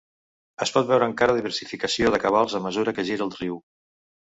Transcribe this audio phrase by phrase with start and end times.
[0.65, 3.67] Es pot veure encara diversificació de cabals a mesura que gira el riu.